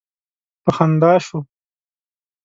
په 0.63 0.69
خندا 0.77 1.13
شو. 1.25 1.39